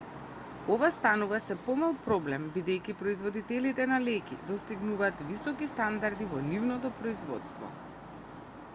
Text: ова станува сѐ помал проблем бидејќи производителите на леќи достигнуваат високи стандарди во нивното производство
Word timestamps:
ова 0.75 0.87
станува 0.93 1.39
сѐ 1.47 1.57
помал 1.65 1.91
проблем 2.05 2.47
бидејќи 2.55 2.95
производителите 3.01 3.87
на 3.91 3.99
леќи 4.05 4.37
достигнуваат 4.53 5.21
високи 5.33 5.67
стандарди 5.73 6.31
во 6.33 6.43
нивното 6.47 6.91
производство 7.03 7.71